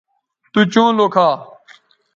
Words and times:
تو 0.51 0.59
چوں 0.71 0.89
لوکھا 0.97 1.27